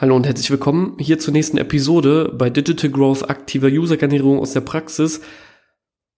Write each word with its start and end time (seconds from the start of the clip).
Hallo 0.00 0.14
und 0.14 0.26
herzlich 0.26 0.48
willkommen 0.48 0.94
hier 1.00 1.18
zur 1.18 1.32
nächsten 1.32 1.58
Episode 1.58 2.32
bei 2.38 2.50
Digital 2.50 2.88
Growth 2.88 3.28
aktiver 3.28 3.66
User-Generierung 3.66 4.38
aus 4.38 4.52
der 4.52 4.60
Praxis. 4.60 5.22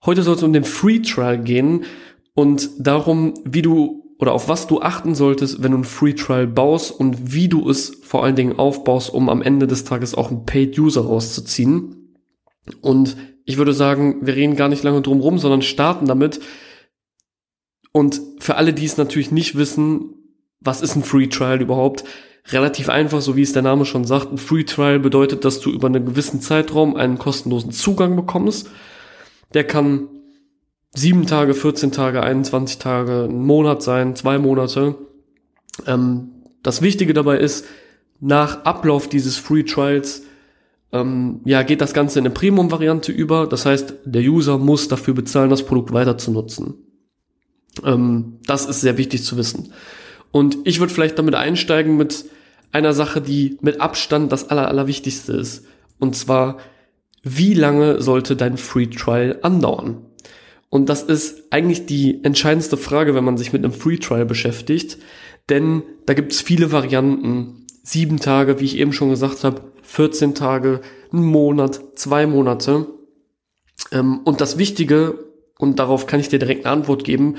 Heute 0.04 0.22
soll 0.22 0.35
es 0.37 0.43
um 0.43 0.53
den 0.53 0.64
Free 0.64 0.99
Trial 0.99 1.43
gehen 1.43 1.85
und 2.35 2.69
darum, 2.79 3.32
wie 3.46 3.62
du 3.62 4.04
oder 4.19 4.35
auf 4.35 4.51
was 4.51 4.66
du 4.66 4.82
achten 4.82 5.14
solltest, 5.14 5.62
wenn 5.62 5.72
du 5.72 5.79
ein 5.79 5.85
Free 5.85 6.12
Trial 6.12 6.46
baust 6.46 6.90
und 6.90 7.32
wie 7.32 7.48
du 7.48 7.71
es 7.71 8.03
vor 8.03 8.22
allen 8.22 8.37
Dingen 8.37 8.58
aufbaust, 8.58 9.14
um 9.14 9.30
am 9.30 9.41
Ende 9.41 9.66
des 9.66 9.85
Tages 9.85 10.15
auch 10.15 10.31
einen 10.31 10.45
Paid 10.45 10.79
User 10.79 11.01
rauszuziehen. 11.01 12.19
Und 12.83 13.17
ich 13.47 13.57
würde 13.57 13.73
sagen, 13.73 14.19
wir 14.21 14.37
reden 14.37 14.57
gar 14.57 14.69
nicht 14.69 14.83
lange 14.83 15.01
drum 15.01 15.21
rum, 15.21 15.39
sondern 15.39 15.62
starten 15.62 16.05
damit. 16.05 16.41
Und 17.93 18.21
für 18.41 18.57
alle, 18.57 18.75
die 18.75 18.85
es 18.85 18.99
natürlich 18.99 19.31
nicht 19.31 19.57
wissen, 19.57 20.20
was 20.61 20.82
ist 20.82 20.96
ein 20.96 21.04
Free 21.04 21.27
Trial 21.27 21.61
überhaupt? 21.61 22.04
relativ 22.48 22.88
einfach, 22.88 23.20
so 23.20 23.36
wie 23.36 23.42
es 23.42 23.52
der 23.52 23.62
Name 23.62 23.84
schon 23.84 24.04
sagt. 24.04 24.32
Ein 24.32 24.38
Free 24.38 24.64
Trial 24.64 24.98
bedeutet, 24.98 25.45
dass 25.45 25.60
du 25.60 25.70
über 25.70 25.87
einen 25.87 26.05
gewissen 26.05 26.41
Zeitraum 26.41 26.96
einen 26.96 27.18
kostenlosen 27.18 27.73
Zugang 27.73 28.16
bekommst. 28.16 28.68
Der 29.54 29.65
kann 29.65 30.09
sieben 30.92 31.27
Tage, 31.27 31.54
14 31.54 31.92
Tage, 31.92 32.23
21 32.23 32.78
Tage, 32.78 33.24
ein 33.24 33.42
Monat 33.45 33.82
sein, 33.82 34.16
zwei 34.16 34.38
Monate. 34.38 34.96
Ähm, 35.87 36.30
das 36.62 36.82
Wichtige 36.82 37.15
dabei 37.15 37.38
ist, 37.38 37.66
nach 38.20 38.65
Ablauf 38.65 39.09
dieses 39.09 39.37
Free 39.37 39.62
Trials 39.62 40.24
ähm, 40.92 41.40
ja, 41.45 41.62
geht 41.62 41.80
das 41.80 41.95
Ganze 41.95 42.18
in 42.18 42.27
eine 42.27 42.34
Premium-Variante 42.34 43.12
über. 43.12 43.46
Das 43.46 43.65
heißt, 43.65 43.95
der 44.04 44.23
User 44.23 44.59
muss 44.59 44.88
dafür 44.88 45.15
bezahlen, 45.15 45.51
das 45.51 45.65
Produkt 45.65 45.92
weiter 45.92 46.18
zu 46.18 46.32
nutzen. 46.32 46.74
Ähm, 47.84 48.38
das 48.46 48.66
ist 48.66 48.80
sehr 48.80 48.98
wichtig 48.98 49.24
zu 49.24 49.37
wissen. 49.37 49.73
Und 50.33 50.59
ich 50.65 50.80
würde 50.80 50.93
vielleicht 50.93 51.19
damit 51.19 51.34
einsteigen 51.34 51.97
mit 51.97 52.27
einer 52.73 52.93
Sache, 52.93 53.21
die 53.21 53.59
mit 53.61 53.80
Abstand 53.80 54.30
das 54.33 54.48
Aller, 54.51 54.69
Allerwichtigste 54.69 55.33
ist. 55.33 55.66
Und 55.98 56.15
zwar, 56.16 56.59
wie 57.23 57.54
lange 57.54 58.01
sollte 58.01 58.37
dein 58.37 58.57
Free 58.57 58.87
Trial 58.87 59.38
andauern? 59.43 59.99
Und 60.69 60.88
das 60.88 61.02
ist 61.02 61.52
eigentlich 61.52 61.87
die 61.87 62.23
entscheidendste 62.23 62.77
Frage, 62.77 63.15
wenn 63.15 63.24
man 63.24 63.37
sich 63.37 63.52
mit 63.52 63.65
einem 63.65 63.73
Free 63.73 63.99
Trial 63.99 64.25
beschäftigt. 64.25 64.99
Denn 65.49 65.82
da 66.06 66.15
gibt 66.15 66.32
es 66.32 66.41
viele 66.41 66.71
Varianten. 66.71 67.66
Sieben 67.82 68.21
Tage, 68.21 68.60
wie 68.60 68.66
ich 68.66 68.78
eben 68.78 68.93
schon 68.93 69.10
gesagt 69.10 69.43
habe, 69.43 69.62
14 69.82 70.37
Tage, 70.37 70.81
ein 71.12 71.25
Monat, 71.25 71.81
zwei 71.97 72.26
Monate. 72.26 72.87
Ähm, 73.91 74.21
und 74.25 74.41
das 74.41 74.59
Wichtige, 74.59 75.19
und 75.59 75.81
darauf 75.81 76.06
kann 76.06 76.21
ich 76.21 76.28
dir 76.28 76.38
direkt 76.38 76.65
eine 76.65 76.75
Antwort 76.75 77.03
geben, 77.03 77.37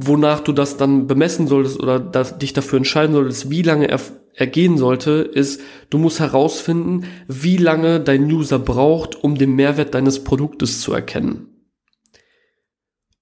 wonach 0.00 0.40
du 0.40 0.52
das 0.52 0.76
dann 0.76 1.06
bemessen 1.06 1.48
solltest 1.48 1.80
oder 1.80 1.98
dich 1.98 2.52
dafür 2.52 2.78
entscheiden 2.78 3.14
solltest, 3.14 3.50
wie 3.50 3.62
lange 3.62 3.88
er, 3.88 4.00
er 4.34 4.46
gehen 4.46 4.78
sollte, 4.78 5.10
ist, 5.10 5.60
du 5.90 5.98
musst 5.98 6.20
herausfinden, 6.20 7.04
wie 7.26 7.56
lange 7.56 8.00
dein 8.00 8.30
User 8.30 8.58
braucht, 8.58 9.22
um 9.22 9.36
den 9.36 9.54
Mehrwert 9.56 9.94
deines 9.94 10.22
Produktes 10.22 10.80
zu 10.80 10.92
erkennen. 10.92 11.48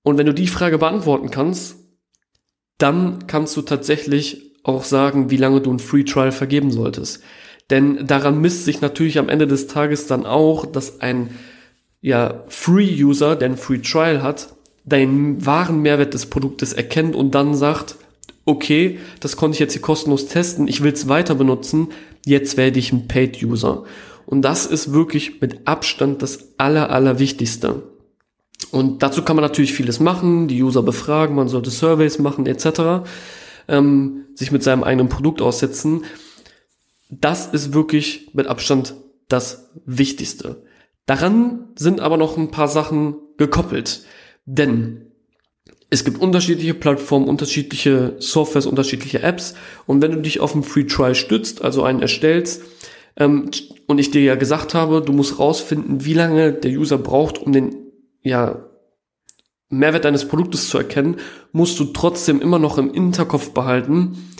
Und 0.02 0.18
wenn 0.18 0.26
du 0.26 0.34
die 0.34 0.46
Frage 0.46 0.78
beantworten 0.78 1.30
kannst, 1.30 1.76
dann 2.78 3.26
kannst 3.26 3.56
du 3.56 3.62
tatsächlich 3.62 4.54
auch 4.62 4.84
sagen, 4.84 5.30
wie 5.30 5.38
lange 5.38 5.60
du 5.60 5.72
ein 5.72 5.78
Free 5.78 6.04
Trial 6.04 6.32
vergeben 6.32 6.70
solltest. 6.70 7.22
Denn 7.70 8.06
daran 8.06 8.40
misst 8.40 8.64
sich 8.64 8.80
natürlich 8.80 9.18
am 9.18 9.28
Ende 9.28 9.46
des 9.46 9.66
Tages 9.66 10.06
dann 10.06 10.26
auch, 10.26 10.66
dass 10.66 11.00
ein 11.00 11.30
ja, 12.00 12.44
Free 12.48 13.02
User, 13.02 13.34
der 13.34 13.48
ein 13.48 13.56
Free 13.56 13.78
Trial 13.78 14.22
hat, 14.22 14.55
deinen 14.86 15.44
wahren 15.44 15.82
Mehrwert 15.82 16.14
des 16.14 16.26
Produktes 16.26 16.72
erkennt 16.72 17.14
und 17.14 17.34
dann 17.34 17.54
sagt, 17.54 17.96
okay, 18.46 18.98
das 19.20 19.36
konnte 19.36 19.56
ich 19.56 19.60
jetzt 19.60 19.72
hier 19.72 19.82
kostenlos 19.82 20.28
testen, 20.28 20.68
ich 20.68 20.82
will 20.82 20.92
es 20.92 21.08
weiter 21.08 21.34
benutzen, 21.34 21.88
jetzt 22.24 22.56
werde 22.56 22.78
ich 22.78 22.92
ein 22.92 23.08
Paid-User. 23.08 23.84
Und 24.24 24.42
das 24.42 24.66
ist 24.66 24.92
wirklich 24.92 25.40
mit 25.40 25.66
Abstand 25.66 26.22
das 26.22 26.54
aller, 26.56 26.90
allerwichtigste. 26.90 27.82
Und 28.70 29.02
dazu 29.02 29.22
kann 29.22 29.36
man 29.36 29.44
natürlich 29.44 29.74
vieles 29.74 30.00
machen, 30.00 30.48
die 30.48 30.62
User 30.62 30.82
befragen, 30.82 31.36
man 31.36 31.48
sollte 31.48 31.70
Surveys 31.70 32.18
machen 32.18 32.46
etc., 32.46 33.08
ähm, 33.68 34.26
sich 34.34 34.52
mit 34.52 34.62
seinem 34.62 34.84
eigenen 34.84 35.08
Produkt 35.08 35.42
aussetzen. 35.42 36.04
Das 37.10 37.46
ist 37.46 37.74
wirklich 37.74 38.30
mit 38.32 38.46
Abstand 38.46 38.94
das 39.28 39.70
Wichtigste. 39.84 40.62
Daran 41.06 41.68
sind 41.76 42.00
aber 42.00 42.16
noch 42.16 42.36
ein 42.36 42.50
paar 42.50 42.68
Sachen 42.68 43.16
gekoppelt. 43.38 44.04
Denn 44.46 45.12
es 45.90 46.04
gibt 46.04 46.20
unterschiedliche 46.20 46.74
Plattformen, 46.74 47.28
unterschiedliche 47.28 48.16
Softwares, 48.18 48.66
unterschiedliche 48.66 49.22
Apps. 49.22 49.54
Und 49.86 50.02
wenn 50.02 50.12
du 50.12 50.20
dich 50.20 50.40
auf 50.40 50.54
einen 50.54 50.64
Free 50.64 50.84
Trial 50.84 51.14
stützt, 51.14 51.62
also 51.62 51.82
einen 51.82 52.00
erstellst, 52.00 52.62
ähm, 53.16 53.50
und 53.86 53.98
ich 53.98 54.10
dir 54.10 54.22
ja 54.22 54.34
gesagt 54.34 54.74
habe, 54.74 55.00
du 55.00 55.12
musst 55.12 55.38
rausfinden, 55.38 56.04
wie 56.04 56.14
lange 56.14 56.52
der 56.52 56.72
User 56.72 56.98
braucht, 56.98 57.38
um 57.38 57.52
den 57.52 57.92
ja, 58.22 58.68
Mehrwert 59.68 60.04
deines 60.04 60.26
Produktes 60.28 60.68
zu 60.68 60.78
erkennen, 60.78 61.16
musst 61.52 61.78
du 61.78 61.84
trotzdem 61.86 62.40
immer 62.40 62.58
noch 62.58 62.78
im 62.78 62.92
Hinterkopf 62.92 63.50
behalten, 63.50 64.32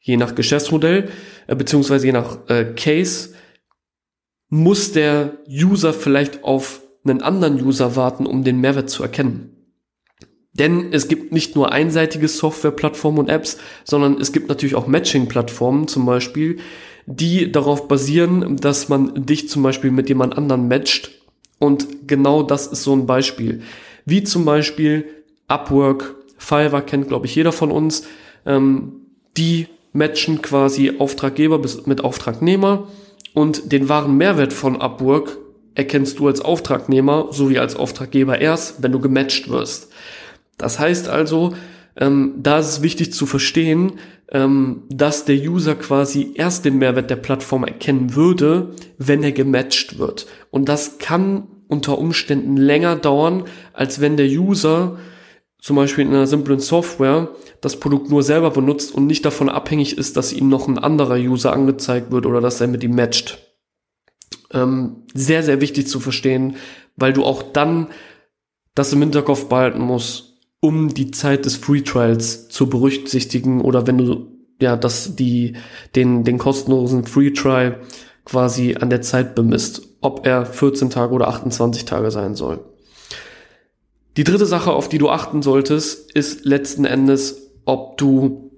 je 0.00 0.16
nach 0.16 0.34
Geschäftsmodell, 0.34 1.10
äh, 1.46 1.54
beziehungsweise 1.54 2.06
je 2.06 2.12
nach 2.12 2.48
äh, 2.48 2.72
Case, 2.74 3.34
muss 4.48 4.92
der 4.92 5.38
User 5.48 5.92
vielleicht 5.92 6.42
auf 6.42 6.82
einen 7.04 7.22
anderen 7.22 7.62
User 7.62 7.96
warten, 7.96 8.26
um 8.26 8.44
den 8.44 8.60
Mehrwert 8.60 8.90
zu 8.90 9.02
erkennen. 9.02 9.56
Denn 10.52 10.92
es 10.92 11.08
gibt 11.08 11.32
nicht 11.32 11.54
nur 11.54 11.72
einseitige 11.72 12.28
Softwareplattformen 12.28 13.20
und 13.20 13.28
Apps, 13.28 13.58
sondern 13.84 14.20
es 14.20 14.32
gibt 14.32 14.48
natürlich 14.48 14.74
auch 14.74 14.86
Matching-Plattformen 14.86 15.86
zum 15.86 16.06
Beispiel, 16.06 16.58
die 17.06 17.50
darauf 17.50 17.88
basieren, 17.88 18.56
dass 18.56 18.88
man 18.88 19.26
dich 19.26 19.48
zum 19.48 19.62
Beispiel 19.62 19.90
mit 19.90 20.08
jemand 20.08 20.36
anderen 20.36 20.68
matcht. 20.68 21.10
Und 21.58 22.08
genau 22.08 22.42
das 22.42 22.66
ist 22.66 22.82
so 22.82 22.92
ein 22.94 23.06
Beispiel. 23.06 23.62
Wie 24.04 24.24
zum 24.24 24.44
Beispiel 24.44 25.06
Upwork, 25.46 26.16
Fiverr 26.36 26.82
kennt, 26.82 27.08
glaube 27.08 27.26
ich, 27.26 27.34
jeder 27.34 27.52
von 27.52 27.70
uns. 27.70 28.06
Ähm, 28.46 28.92
die 29.36 29.66
matchen 29.92 30.42
quasi 30.42 30.94
Auftraggeber 30.98 31.60
mit 31.86 32.02
Auftragnehmer 32.02 32.88
und 33.34 33.72
den 33.72 33.88
wahren 33.88 34.16
Mehrwert 34.16 34.52
von 34.52 34.80
Upwork 34.80 35.38
erkennst 35.74 36.18
du 36.18 36.26
als 36.26 36.40
Auftragnehmer 36.40 37.28
sowie 37.30 37.58
als 37.58 37.76
Auftraggeber 37.76 38.40
erst, 38.40 38.82
wenn 38.82 38.92
du 38.92 39.00
gematcht 39.00 39.48
wirst. 39.48 39.90
Das 40.58 40.78
heißt 40.78 41.08
also, 41.08 41.54
ähm, 41.96 42.34
da 42.36 42.58
ist 42.58 42.68
es 42.68 42.82
wichtig 42.82 43.12
zu 43.12 43.26
verstehen, 43.26 43.92
ähm, 44.30 44.82
dass 44.88 45.24
der 45.24 45.36
User 45.36 45.74
quasi 45.74 46.32
erst 46.34 46.64
den 46.64 46.78
Mehrwert 46.78 47.10
der 47.10 47.16
Plattform 47.16 47.64
erkennen 47.64 48.14
würde, 48.14 48.70
wenn 48.98 49.22
er 49.22 49.32
gematcht 49.32 49.98
wird. 49.98 50.26
Und 50.50 50.68
das 50.68 50.98
kann 50.98 51.48
unter 51.68 51.98
Umständen 51.98 52.56
länger 52.56 52.96
dauern, 52.96 53.44
als 53.72 54.00
wenn 54.00 54.16
der 54.16 54.26
User 54.26 54.98
zum 55.60 55.76
Beispiel 55.76 56.04
in 56.06 56.10
einer 56.10 56.26
simplen 56.26 56.58
Software 56.58 57.28
das 57.60 57.78
Produkt 57.78 58.08
nur 58.08 58.22
selber 58.22 58.50
benutzt 58.50 58.94
und 58.94 59.06
nicht 59.06 59.24
davon 59.24 59.48
abhängig 59.48 59.98
ist, 59.98 60.16
dass 60.16 60.32
ihm 60.32 60.48
noch 60.48 60.68
ein 60.68 60.78
anderer 60.78 61.16
User 61.16 61.52
angezeigt 61.52 62.10
wird 62.10 62.24
oder 62.24 62.40
dass 62.40 62.60
er 62.60 62.66
mit 62.66 62.82
ihm 62.82 62.94
matcht 62.94 63.49
ähm, 64.52 65.04
sehr, 65.14 65.42
sehr 65.42 65.60
wichtig 65.60 65.88
zu 65.88 66.00
verstehen, 66.00 66.56
weil 66.96 67.12
du 67.12 67.24
auch 67.24 67.42
dann 67.42 67.88
das 68.74 68.92
im 68.92 69.00
Hinterkopf 69.00 69.46
behalten 69.46 69.80
musst, 69.80 70.38
um 70.60 70.92
die 70.92 71.10
Zeit 71.10 71.44
des 71.44 71.56
Free 71.56 71.80
Trials 71.80 72.48
zu 72.48 72.68
berücksichtigen 72.68 73.60
oder 73.60 73.86
wenn 73.86 73.98
du 73.98 74.28
ja 74.60 74.76
das 74.76 75.16
die 75.16 75.54
den 75.96 76.22
den 76.24 76.38
kostenlosen 76.38 77.04
Free 77.04 77.30
Trial 77.30 77.80
quasi 78.24 78.76
an 78.78 78.90
der 78.90 79.00
Zeit 79.00 79.34
bemisst, 79.34 79.82
ob 80.00 80.26
er 80.26 80.46
14 80.46 80.90
Tage 80.90 81.14
oder 81.14 81.28
28 81.28 81.84
Tage 81.84 82.10
sein 82.10 82.34
soll. 82.34 82.60
Die 84.16 84.24
dritte 84.24 84.46
Sache, 84.46 84.72
auf 84.72 84.88
die 84.88 84.98
du 84.98 85.08
achten 85.08 85.42
solltest, 85.42 86.12
ist 86.12 86.44
letzten 86.44 86.84
Endes, 86.84 87.50
ob 87.64 87.96
du 87.96 88.50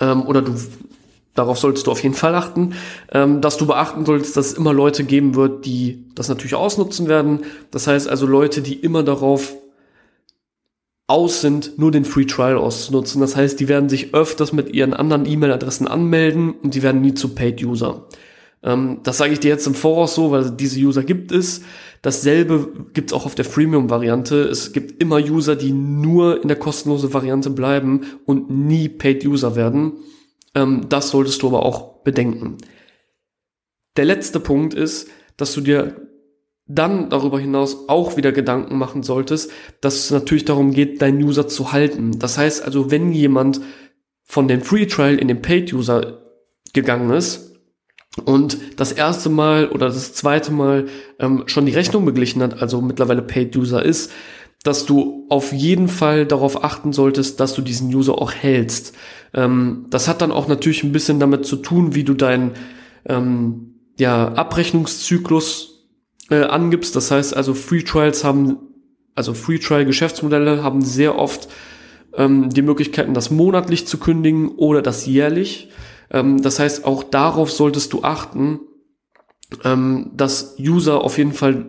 ähm, 0.00 0.22
oder 0.26 0.42
du 0.42 0.54
darauf 1.34 1.58
solltest 1.58 1.86
du 1.86 1.90
auf 1.90 2.02
jeden 2.02 2.14
Fall 2.14 2.34
achten, 2.34 2.74
ähm, 3.12 3.40
dass 3.40 3.56
du 3.56 3.66
beachten 3.66 4.06
solltest, 4.06 4.36
dass 4.36 4.46
es 4.46 4.52
immer 4.54 4.72
Leute 4.72 5.04
geben 5.04 5.34
wird, 5.34 5.66
die 5.66 6.04
das 6.14 6.28
natürlich 6.28 6.54
ausnutzen 6.54 7.08
werden. 7.08 7.40
Das 7.70 7.86
heißt 7.86 8.08
also 8.08 8.26
Leute, 8.26 8.62
die 8.62 8.74
immer 8.74 9.02
darauf 9.02 9.54
aus 11.06 11.40
sind, 11.40 11.78
nur 11.78 11.90
den 11.90 12.04
Free 12.04 12.24
Trial 12.24 12.56
auszunutzen. 12.56 13.20
Das 13.20 13.36
heißt, 13.36 13.60
die 13.60 13.68
werden 13.68 13.88
sich 13.88 14.14
öfters 14.14 14.52
mit 14.52 14.72
ihren 14.72 14.94
anderen 14.94 15.26
E-Mail-Adressen 15.26 15.86
anmelden 15.86 16.54
und 16.62 16.74
die 16.74 16.82
werden 16.82 17.02
nie 17.02 17.14
zu 17.14 17.34
Paid 17.34 17.62
User. 17.62 18.06
Ähm, 18.62 19.00
das 19.02 19.18
sage 19.18 19.34
ich 19.34 19.40
dir 19.40 19.48
jetzt 19.48 19.66
im 19.66 19.74
Voraus 19.74 20.14
so, 20.14 20.30
weil 20.30 20.50
diese 20.50 20.80
User 20.80 21.02
gibt 21.02 21.30
es. 21.30 21.60
Dasselbe 22.00 22.68
gibt 22.94 23.10
es 23.10 23.12
auch 23.12 23.26
auf 23.26 23.34
der 23.34 23.44
Freemium-Variante. 23.44 24.42
Es 24.44 24.72
gibt 24.72 25.02
immer 25.02 25.16
User, 25.16 25.56
die 25.56 25.72
nur 25.72 26.42
in 26.42 26.48
der 26.48 26.58
kostenlosen 26.58 27.12
Variante 27.12 27.50
bleiben 27.50 28.02
und 28.24 28.50
nie 28.50 28.88
Paid 28.88 29.26
User 29.26 29.56
werden. 29.56 29.92
Ähm, 30.54 30.88
das 30.88 31.10
solltest 31.10 31.42
du 31.42 31.48
aber 31.48 31.64
auch 31.64 32.02
bedenken. 32.02 32.58
Der 33.96 34.04
letzte 34.04 34.40
Punkt 34.40 34.74
ist, 34.74 35.08
dass 35.36 35.52
du 35.54 35.60
dir 35.60 35.96
dann 36.66 37.10
darüber 37.10 37.38
hinaus 37.38 37.88
auch 37.88 38.16
wieder 38.16 38.32
Gedanken 38.32 38.78
machen 38.78 39.02
solltest, 39.02 39.50
dass 39.80 39.96
es 39.96 40.10
natürlich 40.10 40.44
darum 40.44 40.72
geht, 40.72 41.02
deinen 41.02 41.22
User 41.22 41.46
zu 41.46 41.72
halten. 41.72 42.18
Das 42.18 42.38
heißt 42.38 42.64
also, 42.64 42.90
wenn 42.90 43.12
jemand 43.12 43.60
von 44.22 44.48
dem 44.48 44.62
Free 44.62 44.86
Trial 44.86 45.16
in 45.16 45.28
den 45.28 45.42
Paid 45.42 45.72
User 45.72 46.22
gegangen 46.72 47.10
ist 47.10 47.52
und 48.24 48.58
das 48.80 48.92
erste 48.92 49.28
Mal 49.28 49.68
oder 49.68 49.86
das 49.86 50.14
zweite 50.14 50.52
Mal 50.52 50.86
ähm, 51.18 51.44
schon 51.46 51.66
die 51.66 51.72
Rechnung 51.72 52.06
beglichen 52.06 52.42
hat, 52.42 52.62
also 52.62 52.80
mittlerweile 52.80 53.22
Paid 53.22 53.54
User 53.56 53.84
ist, 53.84 54.10
dass 54.64 54.86
du 54.86 55.26
auf 55.28 55.52
jeden 55.52 55.88
Fall 55.88 56.26
darauf 56.26 56.64
achten 56.64 56.92
solltest, 56.92 57.38
dass 57.38 57.54
du 57.54 57.62
diesen 57.62 57.94
User 57.94 58.18
auch 58.18 58.32
hältst. 58.32 58.94
Ähm, 59.32 59.86
das 59.90 60.08
hat 60.08 60.22
dann 60.22 60.32
auch 60.32 60.48
natürlich 60.48 60.82
ein 60.82 60.92
bisschen 60.92 61.20
damit 61.20 61.46
zu 61.46 61.56
tun, 61.56 61.94
wie 61.94 62.02
du 62.02 62.14
deinen 62.14 62.52
ähm, 63.06 63.74
ja, 63.98 64.32
Abrechnungszyklus 64.32 65.86
äh, 66.30 66.44
angibst. 66.44 66.96
Das 66.96 67.10
heißt 67.10 67.36
also, 67.36 67.52
Free 67.52 67.82
Trials 67.82 68.24
haben, 68.24 68.56
also 69.14 69.34
Free 69.34 69.58
Trial 69.58 69.84
Geschäftsmodelle 69.84 70.62
haben 70.62 70.80
sehr 70.80 71.18
oft 71.18 71.48
ähm, 72.16 72.48
die 72.48 72.62
Möglichkeiten, 72.62 73.12
das 73.12 73.30
monatlich 73.30 73.86
zu 73.86 73.98
kündigen 73.98 74.48
oder 74.48 74.80
das 74.80 75.04
jährlich. 75.04 75.68
Ähm, 76.10 76.40
das 76.40 76.58
heißt, 76.58 76.86
auch 76.86 77.04
darauf 77.04 77.52
solltest 77.52 77.92
du 77.92 78.02
achten, 78.02 78.60
ähm, 79.62 80.10
dass 80.14 80.56
User 80.58 81.02
auf 81.02 81.18
jeden 81.18 81.34
Fall 81.34 81.66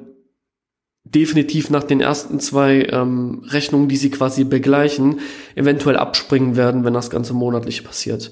definitiv 1.05 1.69
nach 1.69 1.83
den 1.83 2.01
ersten 2.01 2.39
zwei 2.39 2.87
ähm, 2.91 3.43
Rechnungen, 3.45 3.87
die 3.87 3.95
sie 3.95 4.09
quasi 4.09 4.43
begleichen, 4.43 5.19
eventuell 5.55 5.97
abspringen 5.97 6.55
werden, 6.55 6.83
wenn 6.83 6.93
das 6.93 7.09
Ganze 7.09 7.33
monatlich 7.33 7.83
passiert. 7.83 8.31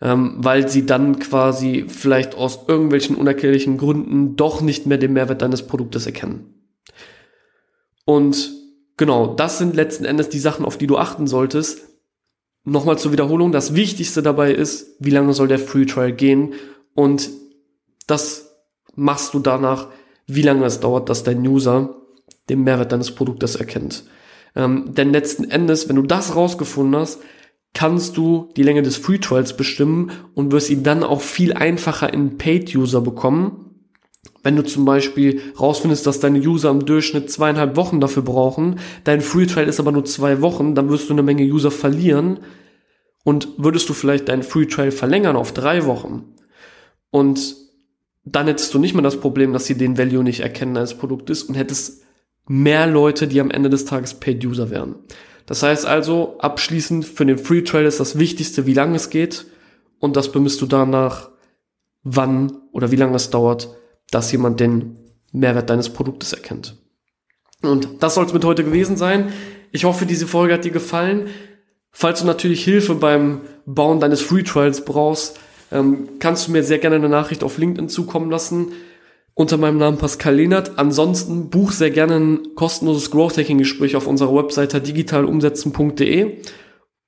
Ähm, 0.00 0.34
weil 0.38 0.68
sie 0.68 0.86
dann 0.86 1.18
quasi 1.18 1.84
vielleicht 1.86 2.34
aus 2.34 2.60
irgendwelchen 2.66 3.16
unerklärlichen 3.16 3.78
Gründen 3.78 4.36
doch 4.36 4.60
nicht 4.60 4.86
mehr 4.86 4.98
den 4.98 5.12
Mehrwert 5.12 5.42
deines 5.42 5.66
Produktes 5.66 6.06
erkennen. 6.06 6.54
Und 8.04 8.50
genau, 8.96 9.34
das 9.34 9.58
sind 9.58 9.76
letzten 9.76 10.04
Endes 10.04 10.30
die 10.30 10.40
Sachen, 10.40 10.64
auf 10.64 10.76
die 10.76 10.86
du 10.86 10.98
achten 10.98 11.26
solltest. 11.26 11.88
Nochmal 12.64 12.98
zur 12.98 13.12
Wiederholung, 13.12 13.52
das 13.52 13.74
Wichtigste 13.74 14.22
dabei 14.22 14.52
ist, 14.52 14.96
wie 14.98 15.10
lange 15.10 15.34
soll 15.34 15.48
der 15.48 15.58
Free 15.58 15.84
Trial 15.84 16.12
gehen 16.12 16.54
und 16.94 17.30
das 18.06 18.56
machst 18.94 19.34
du 19.34 19.38
danach, 19.38 19.88
wie 20.26 20.42
lange 20.42 20.64
es 20.64 20.80
dauert, 20.80 21.08
dass 21.08 21.24
dein 21.24 21.46
User 21.46 21.96
den 22.48 22.64
Mehrwert 22.64 22.92
deines 22.92 23.14
Produktes 23.14 23.56
erkennt. 23.56 24.04
Ähm, 24.54 24.94
denn 24.94 25.12
letzten 25.12 25.44
Endes, 25.50 25.88
wenn 25.88 25.96
du 25.96 26.02
das 26.02 26.36
rausgefunden 26.36 27.00
hast, 27.00 27.20
kannst 27.72 28.16
du 28.16 28.50
die 28.56 28.62
Länge 28.62 28.82
des 28.82 28.96
Free 28.96 29.18
Trials 29.18 29.56
bestimmen 29.56 30.12
und 30.34 30.52
wirst 30.52 30.70
ihn 30.70 30.84
dann 30.84 31.02
auch 31.02 31.20
viel 31.20 31.52
einfacher 31.52 32.12
in 32.12 32.38
Paid 32.38 32.74
User 32.74 33.00
bekommen. 33.00 33.60
Wenn 34.42 34.56
du 34.56 34.62
zum 34.62 34.84
Beispiel 34.84 35.40
rausfindest, 35.58 36.06
dass 36.06 36.20
deine 36.20 36.38
User 36.38 36.70
im 36.70 36.86
Durchschnitt 36.86 37.30
zweieinhalb 37.30 37.76
Wochen 37.76 38.00
dafür 38.00 38.22
brauchen, 38.22 38.78
dein 39.02 39.20
Free 39.20 39.46
Trial 39.46 39.68
ist 39.68 39.80
aber 39.80 39.90
nur 39.90 40.04
zwei 40.04 40.40
Wochen, 40.40 40.74
dann 40.74 40.88
wirst 40.88 41.08
du 41.08 41.14
eine 41.14 41.22
Menge 41.22 41.44
User 41.44 41.70
verlieren. 41.70 42.40
Und 43.24 43.48
würdest 43.56 43.88
du 43.88 43.94
vielleicht 43.94 44.28
deinen 44.28 44.42
Free 44.42 44.66
Trial 44.66 44.90
verlängern 44.90 45.34
auf 45.34 45.52
drei 45.52 45.86
Wochen 45.86 46.34
und 47.14 47.54
dann 48.24 48.48
hättest 48.48 48.74
du 48.74 48.80
nicht 48.80 48.94
mehr 48.94 49.04
das 49.04 49.20
Problem, 49.20 49.52
dass 49.52 49.66
sie 49.66 49.76
den 49.76 49.96
Value 49.96 50.24
nicht 50.24 50.40
erkennen 50.40 50.76
als 50.76 50.98
Produkt 50.98 51.30
ist 51.30 51.44
und 51.44 51.54
hättest 51.54 52.02
mehr 52.46 52.86
Leute, 52.86 53.26
die 53.26 53.40
am 53.40 53.50
Ende 53.50 53.70
des 53.70 53.84
Tages 53.84 54.14
Paid 54.14 54.44
User 54.44 54.70
wären. 54.70 54.96
Das 55.46 55.62
heißt 55.62 55.86
also, 55.86 56.38
abschließend 56.38 57.04
für 57.04 57.26
den 57.26 57.38
Free 57.38 57.62
Trial 57.62 57.84
ist 57.84 58.00
das 58.00 58.18
Wichtigste, 58.18 58.66
wie 58.66 58.74
lange 58.74 58.96
es 58.96 59.10
geht 59.10 59.46
und 59.98 60.16
das 60.16 60.32
bemisst 60.32 60.60
du 60.60 60.66
danach, 60.66 61.30
wann 62.02 62.52
oder 62.72 62.90
wie 62.90 62.96
lange 62.96 63.16
es 63.16 63.30
dauert, 63.30 63.68
dass 64.10 64.32
jemand 64.32 64.60
den 64.60 64.98
Mehrwert 65.32 65.70
deines 65.70 65.90
Produktes 65.90 66.32
erkennt. 66.32 66.76
Und 67.62 68.02
das 68.02 68.14
soll 68.14 68.26
es 68.26 68.32
mit 68.32 68.44
heute 68.44 68.64
gewesen 68.64 68.96
sein. 68.96 69.32
Ich 69.72 69.84
hoffe, 69.84 70.06
diese 70.06 70.26
Folge 70.26 70.54
hat 70.54 70.64
dir 70.64 70.70
gefallen. 70.70 71.28
Falls 71.90 72.20
du 72.20 72.26
natürlich 72.26 72.62
Hilfe 72.64 72.94
beim 72.94 73.40
Bauen 73.66 74.00
deines 74.00 74.20
Free 74.20 74.42
Trials 74.42 74.84
brauchst, 74.84 75.38
ähm, 75.72 76.08
kannst 76.18 76.46
du 76.46 76.52
mir 76.52 76.62
sehr 76.62 76.78
gerne 76.78 76.96
eine 76.96 77.08
Nachricht 77.08 77.42
auf 77.42 77.58
LinkedIn 77.58 77.88
zukommen 77.88 78.30
lassen 78.30 78.72
unter 79.34 79.56
meinem 79.56 79.78
Namen 79.78 79.98
Pascal 79.98 80.36
Lehnert. 80.36 80.78
Ansonsten 80.78 81.50
buch 81.50 81.72
sehr 81.72 81.90
gerne 81.90 82.16
ein 82.16 82.54
kostenloses 82.54 83.10
Growth 83.10 83.36
Hacking 83.36 83.58
Gespräch 83.58 83.96
auf 83.96 84.06
unserer 84.06 84.34
Webseite 84.34 84.80
digitalumsetzen.de. 84.80 86.38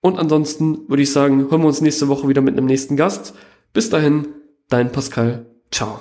Und 0.00 0.18
ansonsten 0.18 0.88
würde 0.88 1.02
ich 1.02 1.12
sagen, 1.12 1.50
hören 1.50 1.62
wir 1.62 1.68
uns 1.68 1.80
nächste 1.80 2.08
Woche 2.08 2.28
wieder 2.28 2.42
mit 2.42 2.56
einem 2.56 2.66
nächsten 2.66 2.96
Gast. 2.96 3.34
Bis 3.72 3.90
dahin, 3.90 4.28
dein 4.68 4.92
Pascal. 4.92 5.46
Ciao. 5.70 6.00